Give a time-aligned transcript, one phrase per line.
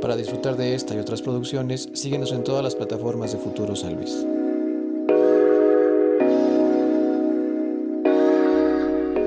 [0.00, 3.96] Para disfrutar de esta y otras producciones, síguenos en todas las plataformas de Futuro San
[3.96, 4.24] Luis.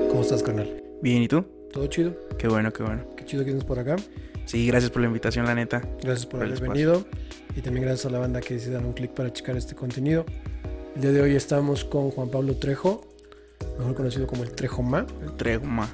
[0.08, 0.82] ¿Cómo estás, carnal?
[1.02, 1.44] Bien, ¿y tú?
[1.72, 2.14] ¿Todo chido?
[2.38, 3.04] Qué bueno, qué bueno.
[3.16, 3.96] Qué chido que vienes por acá.
[4.46, 5.82] Sí, gracias por la invitación, la neta.
[6.02, 7.04] Gracias por Por el haber venido.
[7.56, 10.24] Y también gracias a la banda que decide dar un clic para checar este contenido.
[10.94, 13.02] El día de hoy estamos con Juan Pablo Trejo,
[13.78, 15.88] mejor conocido como el Trejo Ma, El Tregma.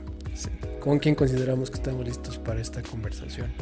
[0.81, 3.53] con quien consideramos que estamos listos para esta conversación.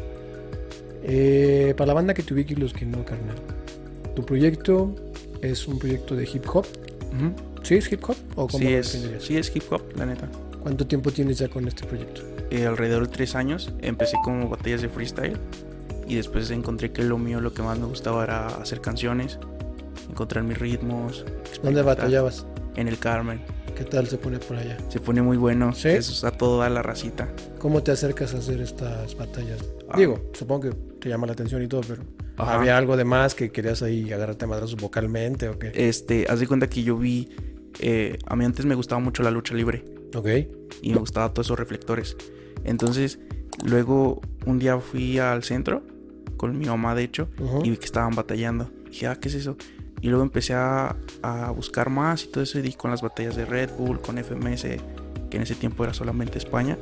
[1.06, 3.36] Eh, para la banda que te ubique y los que no, carnal.
[4.16, 4.94] Tu proyecto
[5.42, 6.66] es un proyecto de hip hop.
[7.62, 8.16] ¿Sí es hip hop?
[8.34, 10.28] ¿O cómo Sí lo es, sí, es hip hop, la neta.
[10.62, 12.22] ¿Cuánto tiempo tienes ya con este proyecto?
[12.50, 15.36] Eh, alrededor de tres años empecé como batallas de freestyle
[16.06, 19.38] y después encontré que lo mío, lo que más me gustaba era hacer canciones,
[20.08, 21.24] encontrar mis ritmos.
[21.62, 22.46] ¿Dónde batallabas?
[22.76, 23.40] En el Carmen.
[23.76, 24.78] ¿Qué tal se pone por allá?
[24.88, 25.72] Se pone muy bueno.
[25.74, 25.88] ¿Sí?
[25.88, 27.28] Es a toda la racita.
[27.58, 29.58] ¿Cómo te acercas a hacer estas batallas?
[29.88, 29.96] Ah.
[29.98, 30.70] Digo, supongo que
[31.00, 32.02] te llama la atención y todo, pero
[32.36, 32.54] Ajá.
[32.54, 35.72] ¿había algo de más que querías ahí agarrarte a madrazos vocalmente o qué?
[35.74, 37.28] Este, haz de cuenta que yo vi.
[37.80, 39.84] eh, a mí antes me gustaba mucho la lucha libre.
[40.14, 40.28] Ok.
[40.80, 42.16] y me gustaba todos esos reflectores.
[42.64, 43.18] Entonces,
[43.64, 45.82] luego un día fui al centro
[46.36, 47.28] con mi mamá, de hecho,
[47.64, 48.70] y vi que estaban batallando.
[48.88, 49.56] Dije, ah, ¿qué es eso?
[50.04, 53.46] Y luego empecé a, a buscar más y todo eso, y con las batallas de
[53.46, 54.64] Red Bull, con FMS,
[55.30, 56.76] que en ese tiempo era solamente España.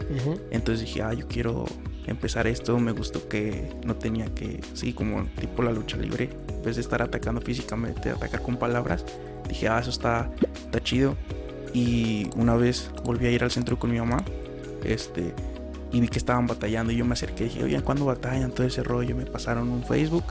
[0.51, 1.67] Entonces dije, ah, yo quiero
[2.09, 2.77] empezar esto.
[2.81, 6.83] Me gustó que no tenía que, sí, como tipo la lucha libre, en vez de
[6.83, 9.05] estar atacando físicamente, atacar con palabras.
[9.49, 11.15] Dije, ah, eso está, está chido.
[11.73, 14.25] Y una vez volví a ir al centro con mi mamá,
[14.83, 15.33] este,
[15.93, 16.93] y vi que estaban batallando.
[16.93, 18.51] Y yo me acerqué y dije, oigan, ¿cuándo batallan?
[18.51, 19.15] Todo ese rollo.
[19.15, 20.25] Me pasaron un Facebook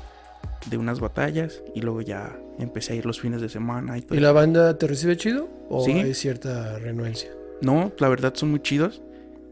[0.69, 3.97] de unas batallas y luego ya empecé a ir los fines de semana.
[3.97, 5.91] Y todo ¿Y la banda te recibe chido o Sí.
[5.91, 7.31] hay cierta renuencia?
[7.61, 9.01] No, la verdad son muy chidos.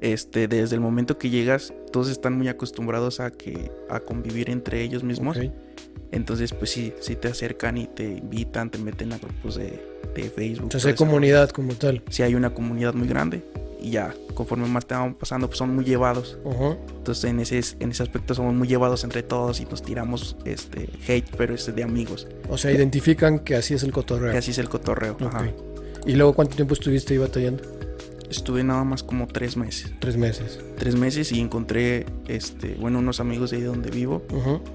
[0.01, 4.81] Este, desde el momento que llegas, todos están muy acostumbrados a que a convivir entre
[4.81, 5.37] ellos mismos.
[5.37, 5.51] Ok.
[6.11, 9.79] Entonces, pues sí, sí te acercan y te invitan, te meten a grupos de,
[10.15, 10.67] de Facebook.
[10.67, 12.01] O sea, todo hay comunidad como tal.
[12.09, 13.43] Sí hay una comunidad muy grande
[13.81, 16.37] y ya, conforme más te van pasando, pues son muy llevados.
[16.97, 20.89] Entonces, en ese, en ese aspecto somos muy llevados entre todos y nos tiramos este
[21.07, 22.27] hate, pero es de amigos.
[22.49, 24.31] O sea, identifican que así es el cotorreo.
[24.31, 25.17] Que así es el cotorreo.
[25.19, 25.51] Ajá.
[26.05, 27.63] ¿Y luego cuánto tiempo estuviste ahí batallando?
[28.29, 29.91] Estuve nada más como tres meses.
[29.99, 30.59] Tres meses.
[30.77, 34.21] Tres meses y encontré, este, bueno, unos amigos de ahí donde vivo.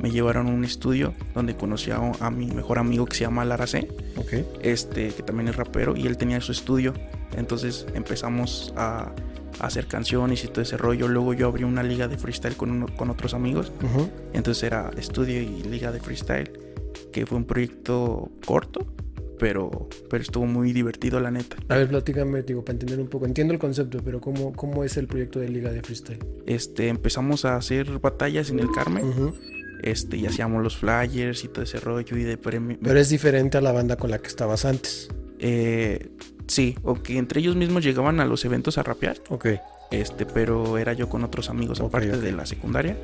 [0.01, 3.45] Me llevaron a un estudio donde conocí a, a mi mejor amigo que se llama
[3.45, 4.33] Lara C, Ok.
[4.63, 6.95] este, que también es rapero, y él tenía su estudio.
[7.37, 9.13] Entonces empezamos a,
[9.61, 11.07] a hacer canciones y todo ese rollo.
[11.09, 13.73] Luego yo abrí una liga de freestyle con, uno- con otros amigos.
[14.33, 16.51] Entonces era estudio y liga de freestyle,
[17.13, 18.87] que fue un proyecto corto,
[19.39, 21.57] pero, pero estuvo muy divertido, la neta.
[21.69, 23.27] A ver, platícame, digo, para entender un poco.
[23.27, 26.19] Entiendo el concepto, pero ¿cómo, cómo es el proyecto de Liga de Freestyle?
[26.47, 29.35] Este, empezamos a hacer batallas en el Carmen,
[29.83, 32.79] este, y hacíamos los flyers y todo ese rollo y de premio.
[32.83, 35.09] Pero es diferente a la banda con la que estabas antes.
[35.39, 36.11] Eh,
[36.47, 39.47] sí, o que entre ellos mismos llegaban a los eventos a rapear, Ok.
[39.91, 42.97] este, pero era yo con otros amigos Ok, aparte de la secundaria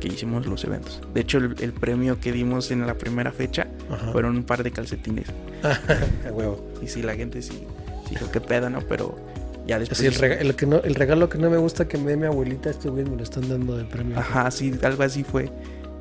[0.00, 1.00] que hicimos los eventos.
[1.14, 4.10] De hecho, el, el premio que dimos en la primera fecha Ajá.
[4.10, 5.26] fueron un par de calcetines.
[6.32, 6.72] Huevo.
[6.82, 7.64] Y sí, la gente sí,
[8.08, 8.80] sí dijo, qué pedo, ¿no?
[8.80, 9.16] Pero
[9.64, 10.00] ya después...
[10.00, 12.26] El, rega- el que no, el regalo que no me gusta que me dé mi
[12.26, 14.18] abuelita, este güey me lo están dando de premio.
[14.18, 15.50] Ajá, sí, algo así fue.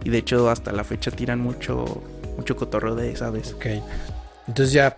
[0.03, 2.02] Y de hecho, hasta la fecha tiran mucho,
[2.38, 3.53] mucho cotorreo de esa vez.
[3.53, 3.68] Ok.
[4.47, 4.97] Entonces ya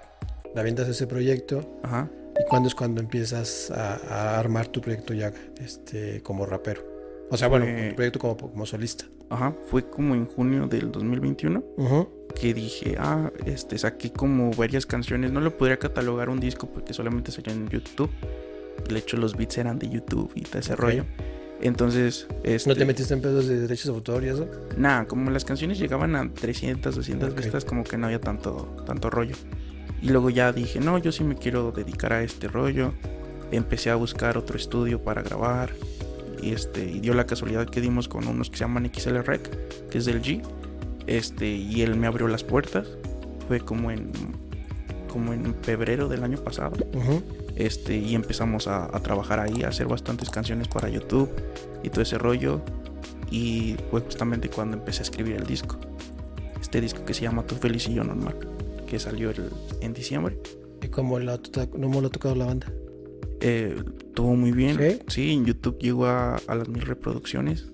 [0.59, 1.79] avientas ese proyecto.
[1.83, 2.09] Ajá.
[2.39, 5.31] ¿Y cuándo es cuando empiezas a, a armar tu proyecto ya
[5.63, 6.81] este, como rapero?
[7.29, 7.89] O sea, bueno, Eh.
[7.89, 9.05] tu proyecto como, como solista.
[9.29, 11.63] Ajá, fue como en junio del 2021.
[11.77, 12.09] Ujú.
[12.39, 15.31] que dije, ah, este, saqué como varias canciones.
[15.31, 18.09] No lo podría catalogar un disco porque solamente salió en YouTube.
[18.89, 21.05] De hecho, los beats eran de YouTube y todo ese rollo.
[21.61, 24.47] Entonces, este, ¿No te metiste en pedos de derechos de autor y eso?
[24.77, 27.37] Nada, como las canciones llegaban a 300, 200 Ok.
[27.37, 29.35] vistas, como que no había tanto, tanto rollo.
[30.03, 32.91] Y luego ya dije, no, yo sí me quiero dedicar a este rollo.
[33.51, 35.71] Empecé a buscar otro estudio para grabar.
[36.41, 39.87] Y, este, y dio la casualidad que dimos con unos que se llaman XL Rec,
[39.87, 40.41] que es del G.
[41.07, 42.85] Este, y él me abrió las puertas.
[43.47, 44.11] Fue como en,
[45.07, 46.75] como en febrero del año pasado.
[47.55, 51.31] Este, y empezamos a, a trabajar ahí, a hacer bastantes canciones para YouTube
[51.81, 52.61] y todo ese rollo.
[53.31, 55.77] Y fue justamente cuando empecé a escribir el disco.
[56.59, 58.35] Este disco que se llama Tu Feliz y Yo Normal,
[58.93, 59.49] que salió el-
[59.81, 60.37] en diciembre.
[60.83, 62.71] ¿Y cómo to- cómo lo ha tocado la banda?
[63.41, 63.75] Eh,
[64.13, 64.77] tuvo muy bien.
[64.77, 64.99] ¿Sí?
[65.07, 67.71] Sí, en YouTube llegó a, a las mil reproducciones.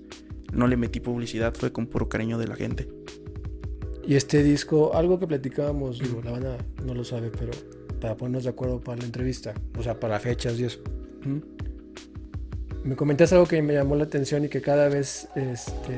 [0.54, 2.88] No le metí publicidad, fue con puro cariño de la gente.
[4.08, 7.52] Y este disco, algo que platicábamos, digo, la banda no lo sabe, pero
[8.00, 10.80] para ponernos de acuerdo para la entrevista, o sea, para fechas y eso.
[11.20, 11.42] Ujú.
[12.86, 15.94] Me comentaste algo que me llamó la atención y que cada vez este,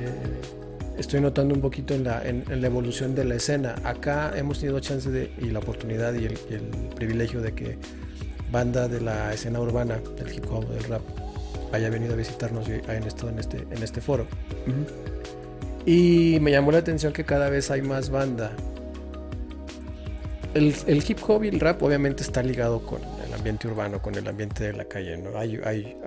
[1.02, 3.76] estoy notando un poquito en la, en, la evolución de la escena.
[3.84, 6.38] Acá hemos tenido chance de, y la oportunidad y el,
[6.96, 7.78] privilegio de que
[8.52, 11.02] banda de la escena urbana, del hip hop, del rap,
[11.72, 14.28] haya venido a visitarnos y hayan estado en este, en este foro.
[15.86, 18.52] Y me llamó la atención que cada vez hay más banda.
[20.54, 24.16] El, el, hip hop y el rap obviamente está ligado con el ambiente urbano, con
[24.16, 25.18] el ambiente de la calle.
[25.18, 25.38] ¿no?
[25.38, 25.98] Hay, hay,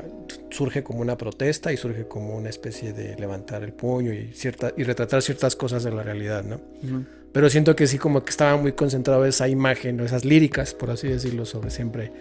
[0.54, 4.72] surge como una protesta y surge como una especie de levantar el puño y, cierta,
[4.76, 6.60] y retratar ciertas cosas de la realidad, ¿no?
[7.32, 10.90] Pero siento que sí como que estaba muy concentrado esa imagen, o esas líricas, por
[10.90, 12.12] así decirlo, sobre siempre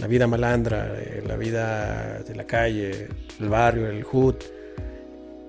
[0.00, 3.08] la vida malandra, eh, la vida de la calle,
[3.38, 4.36] el barrio, el hood.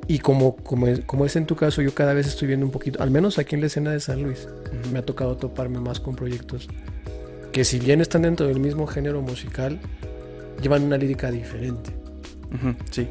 [0.07, 3.01] Y como, como, como, es en tu caso, yo cada vez estoy viendo un poquito,
[3.01, 4.50] al menos aquí en la escena de San Luis,
[4.91, 6.68] me ha tocado toparme más con proyectos
[7.53, 9.79] que si bien están dentro del mismo género musical,
[10.62, 12.06] llevan una lírica diferente
[12.92, 13.08] sí.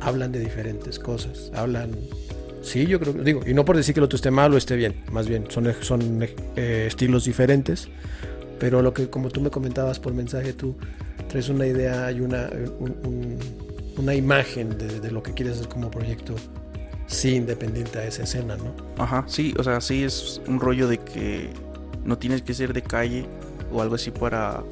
[0.00, 1.50] Hablan de diferentes cosas.
[1.54, 1.90] Hablan.
[2.62, 3.12] Sí, yo creo.
[3.12, 5.02] Digo, y no por decir que el otro esté mal o esté bien.
[5.10, 6.22] Más bien, son, son
[6.56, 7.88] eh, estilos diferentes.
[8.58, 10.76] Pero lo que, como tú me comentabas por mensaje, tú
[11.28, 12.48] traes una idea y una,
[13.96, 16.34] una imagen de, lo que quieres hacer como proyecto.
[17.06, 18.74] Sí, independiente a esa escena, ¿no?
[18.96, 21.50] Ajá, sí, o sea, sí es un rollo de que
[22.04, 23.26] no tienes que ser de calle
[23.72, 24.62] o algo así para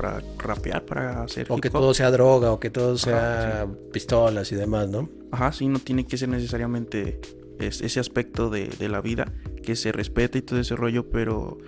[0.00, 1.46] para rapear, para hacer.
[1.48, 5.08] O que todo sea droga, o que todo sea pistolas y demás, ¿no?
[5.32, 7.20] Ajá, sí, no tiene que ser necesariamente
[7.58, 11.58] ese aspecto de, la vida, que se respete y todo ese rollo, pero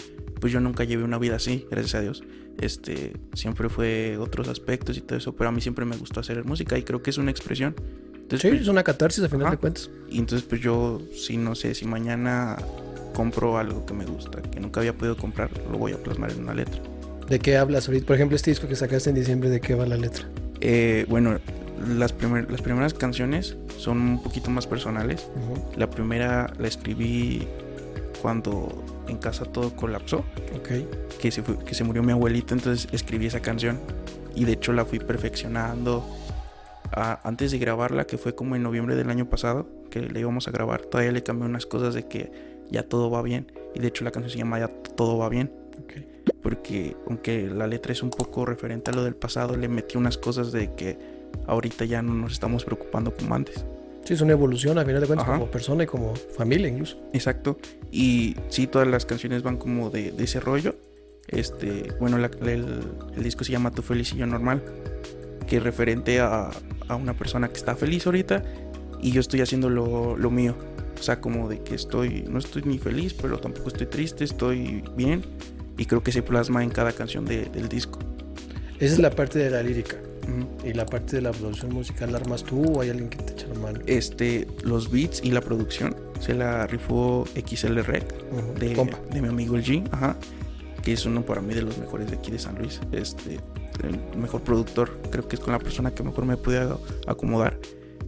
[0.41, 2.23] pues yo nunca llevé una vida así, gracias a Dios.
[2.61, 6.45] Este, siempre fue otros aspectos y todo eso, pero a mí siempre me gustó hacer
[6.45, 7.75] música y creo que es una expresión.
[8.15, 9.91] Entonces, sí, pues, es una catarsis a final de cuentas.
[10.09, 12.57] Y entonces pues yo, si no sé, si mañana
[13.13, 16.45] compro algo que me gusta, que nunca había podido comprar, lo voy a plasmar en
[16.45, 16.81] una letra.
[17.31, 18.07] ¿De qué hablas ahorita?
[18.07, 20.25] Por ejemplo, este disco que sacaste en diciembre, ¿de qué va la letra?
[20.61, 21.39] Eh, bueno,
[21.97, 25.31] las, las primeras canciones son un poquito más personales.
[25.77, 27.47] La primera la escribí
[28.21, 30.25] cuando en casa todo colapsó.
[30.57, 31.21] Ok.
[31.21, 33.79] Que se, que se murió mi abuelita, entonces escribí esa canción.
[34.35, 36.05] Y de hecho la fui perfeccionando.
[37.23, 40.51] antes de grabarla, que fue como en noviembre del año pasado, que le íbamos a
[40.51, 42.33] grabar, todavía le cambié unas cosas de que
[42.73, 43.53] ya todo va bien.
[43.73, 45.53] Y de hecho la canción se llama Ya todo va bien.
[45.85, 46.09] Okay
[46.51, 50.19] porque aunque la letra es un poco referente a lo del pasado, le metí unas
[50.19, 50.99] cosas de que
[51.47, 53.65] ahorita ya no nos estamos preocupando como antes.
[54.05, 56.99] Sí, es una evolución a final de cuentas como persona y como familia incluso.
[57.13, 57.57] Exacto.
[57.93, 60.75] Y sí, todas las canciones van como de, ese rollo.
[61.29, 62.83] Este, bueno, el,
[63.23, 64.61] disco se llama Tu feliz y yo normal,
[65.47, 66.51] que es referente a,
[66.89, 68.43] a, una persona que está feliz ahorita
[69.01, 70.57] y yo estoy haciendo lo, lo mío.
[70.99, 74.83] O sea, como de que estoy, no estoy ni feliz, pero tampoco estoy triste, estoy
[74.97, 75.23] bien
[75.77, 77.99] y creo que se plasma en cada canción del disco.
[78.79, 79.97] Esa es la parte de la lírica.
[80.65, 83.33] ¿Y la parte de la producción musical la armas tú o hay alguien que te
[83.33, 83.81] echa la mano?
[83.87, 88.07] Este, los beats y la producción se la rifó XL Rec
[88.59, 88.75] de,
[89.13, 90.17] de, mi amigo el G, ajá,
[90.83, 92.81] que es uno para mí de los mejores de aquí de San Luis.
[92.93, 93.41] Este,
[93.83, 96.69] el mejor productor, creo que es con la persona que mejor me pude
[97.07, 97.59] acomodar.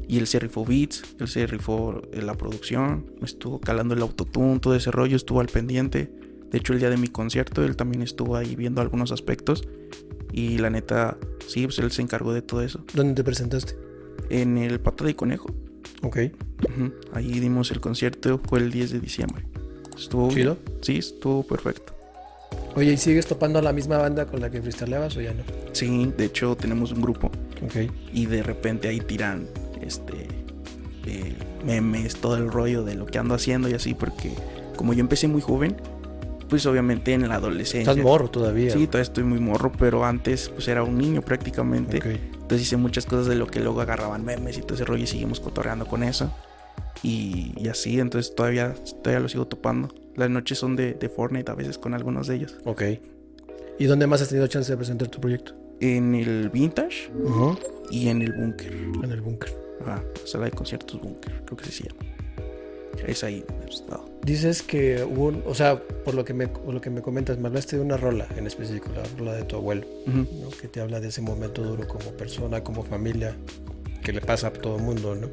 [0.08, 4.02] Y él se rifó beats, él se rifó eh, la producción, me estuvo calando el
[4.02, 6.12] autotune, todo ese rollo, estuvo al pendiente.
[6.52, 9.66] De hecho, el día de mi concierto, él también estuvo ahí viendo algunos aspectos.
[10.32, 11.16] Y la neta,
[11.46, 12.84] sí, pues él se encargó de todo eso.
[12.94, 13.74] ¿Dónde te presentaste?
[14.28, 15.50] En el Pata de Conejo.
[16.02, 16.18] Ok.
[17.12, 19.44] Ahí dimos el concierto, fue el 10 de diciembre.
[19.96, 20.58] ¿Estuvo ¿Chido?
[20.80, 21.94] Sí, estuvo perfecto.
[22.74, 25.44] Oye, ¿y sigues topando a la misma banda con la que freestyleabas o ya no?
[25.72, 27.30] Sí, de hecho tenemos un grupo.
[27.62, 27.90] Ok.
[28.12, 29.46] Y de repente ahí tiran
[29.80, 30.28] este
[31.06, 34.32] eh, memes, todo el rollo de lo que ando haciendo y así, porque
[34.76, 35.76] como yo empecé muy joven,
[36.52, 37.92] pues obviamente en la adolescencia.
[37.92, 38.70] Estás morro todavía.
[38.70, 41.96] Sí, todavía estoy muy morro, pero antes pues era un niño prácticamente.
[41.96, 45.06] Entonces hice muchas cosas de lo que luego agarraban memes y todo ese rollo y
[45.06, 46.30] seguimos cotorreando con eso.
[47.02, 49.88] Y, así, entonces todavía, todavía lo sigo topando.
[50.14, 52.58] Las noches son de, de Fortnite a veces con algunos de ellos.
[52.66, 52.82] Ok.
[53.78, 55.54] ¿Y dónde más has tenido chance de presentar tu proyecto?
[55.80, 57.10] En el Vintage
[57.90, 58.74] y en el Bunker.
[59.02, 59.56] En el Bunker.
[59.80, 62.11] Ajá, sala de conciertos Bunker, creo que sí se llama.
[63.06, 64.04] Es ahí estado.
[64.24, 67.48] Dices que hubo, o sea, por lo que me, por lo que me comentas, me
[67.48, 69.86] hablaste de una rola en específico, la rola de tu abuelo,
[70.60, 73.36] que te habla de ese momento duro como persona, como familia,
[74.02, 75.28] que le pasa a todo el mundo, ¿no?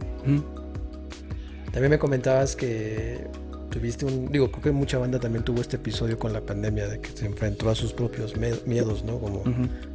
[1.71, 3.27] También me comentabas que
[3.69, 6.99] tuviste un, digo, creo que mucha banda también tuvo este episodio con la pandemia de
[6.99, 8.35] que se enfrentó a sus propios
[8.65, 9.19] miedos, ¿no?
[9.19, 9.43] Como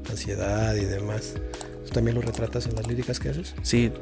[0.09, 1.35] ansiedad y demás.
[1.92, 3.54] ¿También lo retratas en las líricas que haces?
[3.62, 3.92] Sí,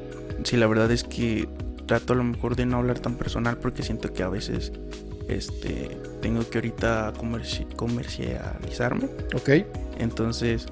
[0.45, 1.49] sí, la verdad es que
[1.87, 4.73] trato a lo mejor de no hablar tan personal porque siento que a veces
[5.29, 7.13] este tengo que ahorita
[7.77, 9.07] comercializarme.
[9.35, 9.51] Ok.
[9.99, 10.67] Entonces,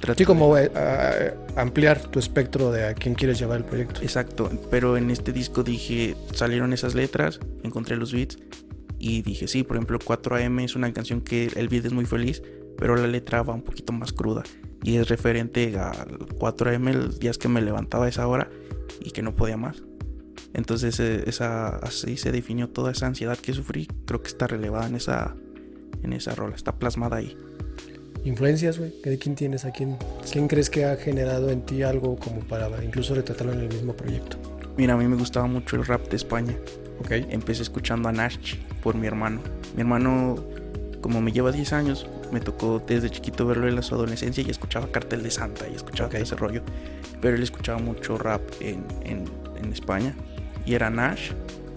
[0.00, 3.64] trato Sí, como de- eh, a- ampliar tu espectro de a quién quieres llevar el
[3.64, 4.00] proyecto.
[4.02, 8.38] Exacto, pero en este disco dije, salieron esas letras, encontré los beats
[8.98, 12.42] y dije, sí, por ejemplo, 4AM es una canción que el beat es muy feliz,
[12.78, 14.42] pero la letra va un poquito más cruda
[14.82, 18.48] y es referente al 4AM, los días que me levantaba a esa hora
[19.02, 19.82] y que no podía más.
[20.54, 24.86] Entonces eh, esa, así se definió toda esa ansiedad que sufrí, creo que está relevada
[24.88, 25.34] en esa,
[26.02, 27.36] en esa rola, está plasmada ahí.
[28.24, 28.92] Influencias, güey.
[29.02, 29.64] ¿De quién tienes?
[29.64, 29.96] ¿A quién,
[30.30, 33.94] quién crees que ha generado en ti algo como para incluso retratarlo en el mismo
[33.94, 34.36] proyecto?
[34.76, 36.54] Mira, a mí me gustaba mucho el rap de España.
[37.00, 37.12] Ok.
[37.30, 39.40] empecé escuchando a Nash por mi hermano.
[39.74, 40.36] Mi hermano,
[41.00, 44.90] como me lleva 10 años, me tocó desde chiquito verlo en su adolescencia y escuchaba
[44.92, 46.12] Cartel de Santa y escuchaba Ok.
[46.14, 46.62] todo ese rollo.
[47.22, 49.24] Pero él escuchaba mucho rap en, en-
[49.56, 50.14] en España.
[50.66, 51.32] Y era Nash,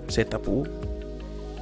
[0.10, 0.66] Zetapu,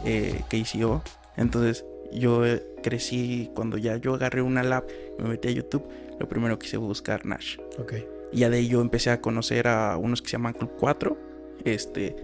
[0.05, 1.03] eh, KCO.
[1.37, 5.83] Entonces yo eh, crecí, cuando ya yo agarré una lap y me metí a YouTube,
[6.19, 7.57] lo primero que hice fue buscar Nash.
[7.79, 7.93] Ok.
[8.31, 11.17] Y ya de ahí yo empecé a conocer a unos que se llaman Club 4,
[11.65, 12.15] este,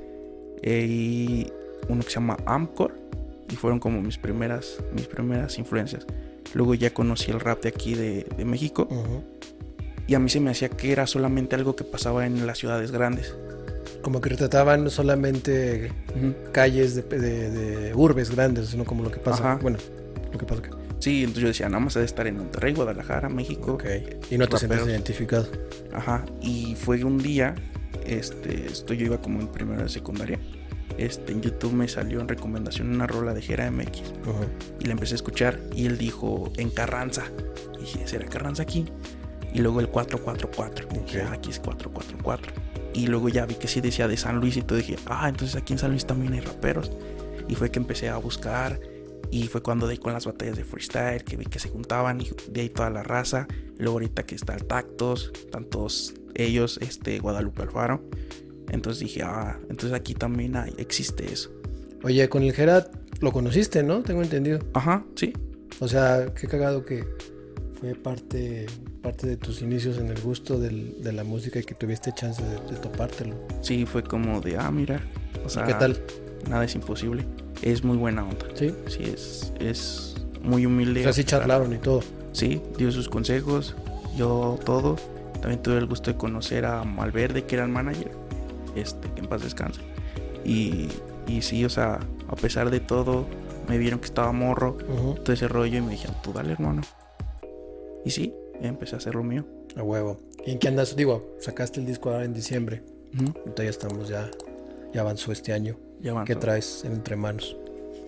[0.61, 1.51] eh, y
[1.89, 2.93] uno que se llama Amcor,
[3.49, 6.05] y fueron como mis primeras, mis primeras influencias.
[6.53, 8.87] Luego ya conocí el rap de aquí de, de México,
[10.07, 12.91] y a mí se me hacía que era solamente algo que pasaba en las ciudades
[12.91, 13.35] grandes.
[14.01, 15.91] Como que retrataban no solamente
[16.51, 19.51] calles de, de- de urbes grandes, sino como lo que pasa.
[19.53, 19.59] Ajá.
[19.61, 19.77] Bueno,
[20.31, 20.71] lo que pasa acá.
[20.99, 23.73] Sí, entonces yo decía, nada más de estar en Monterrey, Guadalajara, México.
[23.73, 23.85] Ok.
[24.31, 25.47] Y no te sientes identificado.
[25.93, 27.53] Ajá, y fue un día,
[28.05, 30.39] este, esto yo iba como en primero de secundaria.
[30.97, 33.99] Este, en YouTube me salió en recomendación una rola de Jera MX.
[34.25, 34.45] Ujú.
[34.79, 37.25] Y la empecé a escuchar y él dijo en Carranza.
[37.77, 38.85] Y dije, ¿será Carranza aquí?
[39.53, 40.87] Y luego el 444.
[40.95, 42.51] Y dije, ah, aquí es 444.
[42.97, 44.79] Y luego ya vi que sí decía de San Luis y todo.
[44.79, 46.91] Dije, ah, entonces aquí en San Luis también hay raperos.
[47.47, 48.79] Y fue que empecé a buscar.
[49.29, 52.31] Y fue cuando di con las batallas de freestyle, que vi que se juntaban y
[52.49, 53.47] de ahí toda la raza.
[53.77, 58.01] Luego ahorita que está el Tactos, están todos ellos, este, Guadalupe Alfaro.
[58.71, 61.51] Entonces dije, ah, entonces aquí también hay, existe eso.
[62.03, 64.01] Oye, con el Gerat lo conociste, ¿no?
[64.01, 64.57] Tengo entendido.
[64.73, 65.33] Ajá, sí.
[65.79, 67.05] O sea, qué cagado que
[67.79, 68.65] fue parte,
[68.97, 72.41] parte de tus inicios en el gusto del- de la música y que tuviste chance
[72.43, 73.35] de, de topártelo.
[73.61, 75.01] Sí, fue como de, ah, mira.
[75.45, 75.97] O sea, ¿Qué tal?
[76.49, 77.25] Nada es imposible.
[77.61, 78.45] Es muy buena onda.
[78.53, 78.73] Sí.
[78.87, 81.01] Sí, es, es muy humilde.
[81.01, 82.01] O sea, sí charlaron y todo.
[82.33, 83.75] Sí, dio sus consejos,
[84.15, 84.95] yo todo.
[85.41, 88.11] También tuve el gusto de conocer a Malverde, que era el manager.
[88.75, 89.81] Este, que en paz descanse.
[90.45, 90.87] Y,
[91.27, 93.25] y sí, o sea, a pesar de todo,
[93.67, 95.15] me vieron que estaba morro, Ujú.
[95.15, 96.81] todo ese rollo, y me dijeron, tú dale, hermano.
[98.05, 99.45] Y sí, empecé a hacer lo mío.
[99.75, 100.19] A huevo.
[100.45, 100.95] ¿Y en qué andas?
[100.95, 102.83] Digo, sacaste el disco ahora en diciembre.
[103.19, 104.29] Ahorita ya estamos, ya,
[104.93, 105.77] ya avanzó este año.
[106.01, 106.27] Ya avanzó.
[106.27, 107.57] ¿Qué traes en entre manos?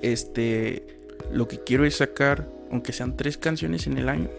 [0.01, 0.83] Este,
[1.31, 4.29] lo que quiero es sacar, aunque sean tres canciones en el año,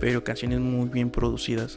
[0.00, 1.76] pero canciones muy bien producidas,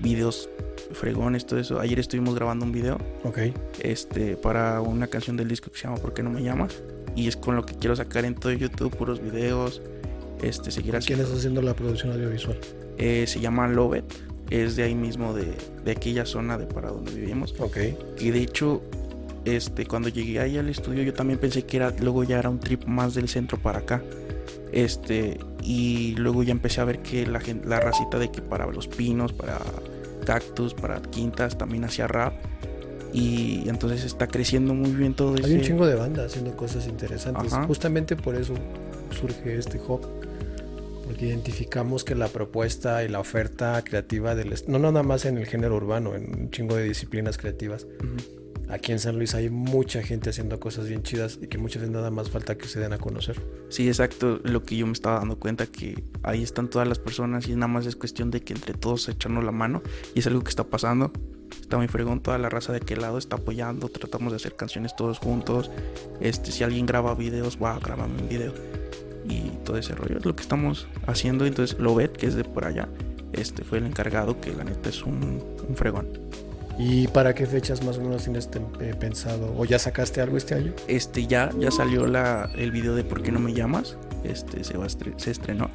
[0.00, 0.48] videos
[0.92, 1.78] fregones, todo eso.
[1.80, 3.38] Ayer estuvimos grabando un video, Ok.
[3.80, 6.82] este, para una canción del disco que se llama ¿Por qué no me llamas?
[7.14, 9.82] Y es con lo que quiero sacar en todo YouTube, puros videos,
[10.42, 11.24] este, seguir ¿Quién haciendo.
[11.24, 12.58] está haciendo la producción audiovisual?
[13.02, 14.04] Eh, se llama Lovet,
[14.50, 15.54] es de ahí mismo, de,
[15.84, 17.54] de aquella zona de para donde vivimos.
[17.58, 17.78] Ok.
[18.20, 18.82] Y de hecho,
[19.46, 22.60] este, cuando llegué ahí al estudio, yo también pensé que era, luego ya era un
[22.60, 24.02] trip más del centro para acá.
[24.72, 28.66] Este, y luego ya empecé a ver que la gente, la racita de que para
[28.66, 29.58] los pinos, para
[30.26, 32.34] cactus, para quintas, también hacía rap.
[33.12, 36.86] Y entonces está creciendo muy bien todo Hay un ese- chingo de bandas haciendo cosas
[36.86, 37.52] interesantes.
[37.52, 37.64] Ajá.
[37.66, 38.54] Justamente por eso
[39.10, 40.00] surge este hub.
[41.10, 44.54] Porque identificamos que la propuesta y la oferta creativa del...
[44.68, 47.88] No nada más en el género urbano, en un chingo de disciplinas creativas.
[48.68, 51.92] Aquí en San Luis hay mucha gente haciendo cosas bien chidas y que muchas veces
[51.92, 53.42] nada más falta que se den a conocer.
[53.70, 57.48] Sí, exacto, lo que yo me estaba dando cuenta que ahí están todas las personas
[57.48, 59.82] y nada más es cuestión de que entre todos echarnos la mano
[60.14, 61.10] y es algo que está pasando.
[61.60, 64.94] Está muy fregón, toda la raza de aquel lado está apoyando, tratamos de hacer canciones
[64.94, 65.72] todos juntos.
[66.20, 68.54] Este, si alguien graba videos, va, grábame un video.
[69.28, 71.46] Y todo ese rollo es lo que estamos haciendo.
[71.46, 72.88] Entonces, Lobet, que es de por allá,
[73.32, 76.08] este fue el encargado, que la neta es un, un fregón.
[76.78, 78.48] ¿Y para qué fechas más o menos tienes
[78.80, 79.54] eh, pensado?
[79.58, 80.72] ¿O ya sacaste algo este año?
[80.88, 83.98] Este ya, ya salió la, el video de ¿Por qué no me llamas?
[84.24, 85.68] Este se, va se estrenó.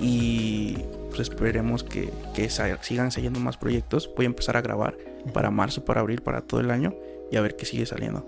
[0.00, 0.78] Y
[1.08, 4.10] pues esperemos que, que sigan saliendo más proyectos.
[4.16, 4.96] Voy a empezar a grabar
[5.34, 6.94] para marzo, para abril, para todo el año
[7.30, 8.26] y a ver qué sigue saliendo.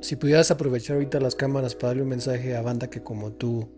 [0.00, 3.68] Si pudieras aprovechar ahorita las cámaras para darle un mensaje a banda que como tú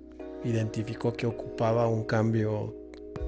[0.44, 2.74] identificó que ocupaba un cambio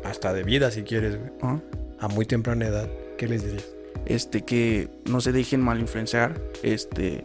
[0.05, 1.63] hasta de vida si quieres, güey, Ajá.
[1.99, 3.67] a muy temprana edad, ¿qué les dirías?
[4.05, 6.41] Este que no se dejen mal influenciar.
[6.63, 7.25] Este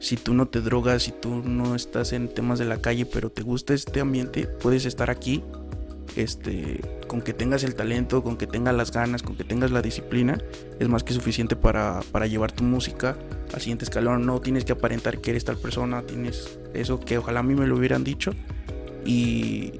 [0.00, 3.30] si tú no te drogas, si tú no estás en temas de la calle, pero
[3.30, 5.42] te gusta este ambiente, puedes estar aquí
[6.16, 9.82] este, con que tengas el talento, con que tengas las ganas, con que tengas la
[9.82, 10.38] disciplina,
[10.78, 13.16] es más que suficiente para, para llevar tu música
[13.52, 14.26] al siguiente escalón.
[14.26, 17.66] No tienes que aparentar que eres tal persona, tienes eso que ojalá a mí me
[17.66, 18.32] lo hubieran dicho.
[19.04, 19.72] Y,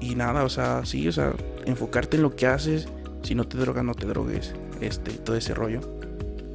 [0.00, 1.32] y nada, o sea, sí, o sea,
[1.64, 2.88] enfocarte en lo que haces.
[3.22, 4.54] Si no te drogas, no te drogues.
[4.80, 5.80] Este, todo ese rollo.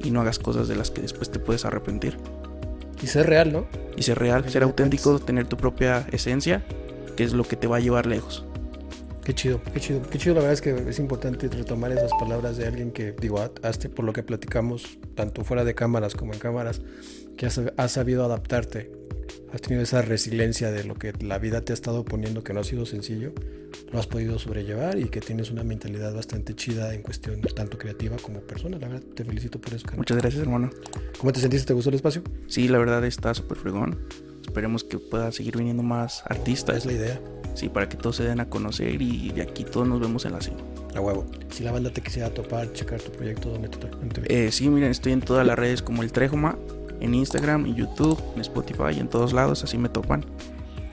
[0.02, 2.16] Y no hagas cosas de las que después te puedes arrepentir.
[3.02, 3.66] Y ser real, ¿no?
[3.96, 6.64] Y ser real, ser auténtico, tener tu propia esencia,
[7.16, 8.44] que es lo que te va a llevar lejos.
[9.24, 10.34] Qué chido, qué chido, qué chido.
[10.34, 14.04] La verdad es que es importante retomar esas palabras de alguien que, digo, hasta por
[14.04, 16.80] lo que platicamos, tanto fuera de cámaras como en cámaras,
[17.36, 18.99] que has, has sabido adaptarte
[19.52, 22.60] has tenido esa resiliencia de lo que la vida te ha estado poniendo que no
[22.60, 23.32] ha sido sencillo,
[23.92, 28.16] lo has podido sobrellevar y que tienes una mentalidad bastante chida en cuestión tanto creativa
[28.16, 28.78] como persona.
[28.78, 29.86] La verdad, te felicito por eso.
[29.96, 30.70] Muchas gracias, hermano.
[31.18, 31.68] ¿Cómo te sentiste?
[31.68, 32.22] ¿Te gustó el espacio?
[32.46, 33.98] Sí, la verdad está súper fregón.
[34.42, 36.78] Esperemos que pueda seguir viniendo más artistas.
[36.78, 37.20] Es la idea.
[37.54, 40.32] Sí, para que todos se den a conocer y de aquí todos nos vemos en
[40.32, 40.58] la cima.
[40.94, 41.26] A huevo.
[41.50, 44.90] Si la banda te quisiera topar, checar tu proyecto, ¿dónde te, dónde eh, Sí, miren,
[44.90, 46.58] estoy en todas las redes como el Trejoma
[47.00, 50.24] en Instagram, en YouTube, en Spotify, en todos lados, así me topan.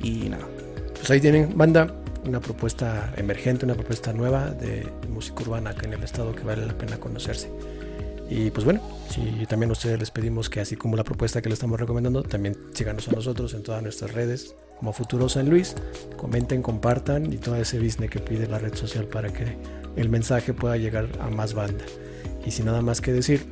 [0.01, 0.47] Y nada.
[0.95, 1.93] Pues ahí tienen, banda,
[2.25, 6.65] una propuesta emergente, una propuesta nueva de música urbana acá en el estado que vale
[6.65, 7.49] la pena conocerse.
[8.29, 11.49] Y pues bueno, si también a ustedes les pedimos que así como la propuesta que
[11.49, 15.75] les estamos recomendando, también síganos a nosotros en todas nuestras redes como Futuro San Luis,
[16.17, 19.57] comenten, compartan y todo ese business que pide la red social para que
[19.95, 21.85] el mensaje pueda llegar a más banda.
[22.45, 23.45] Y sin nada más que decir,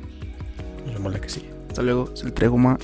[0.84, 1.55] nos vemos la que sigue.
[1.76, 2.78] Hasta luego, se el trego más.